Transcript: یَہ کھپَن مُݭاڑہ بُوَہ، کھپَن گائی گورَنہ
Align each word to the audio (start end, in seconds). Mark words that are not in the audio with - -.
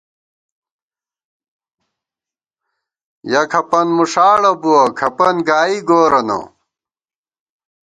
یَہ 3.31 3.41
کھپَن 3.51 3.87
مُݭاڑہ 3.97 4.51
بُوَہ، 4.61 4.81
کھپَن 4.99 5.35
گائی 5.47 5.77
گورَنہ 5.87 6.39